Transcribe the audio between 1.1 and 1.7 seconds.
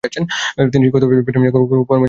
পেশা নিয়ে